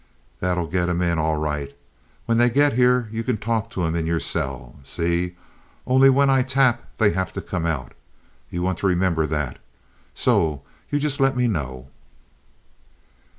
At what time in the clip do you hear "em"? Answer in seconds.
0.89-1.03, 3.85-3.93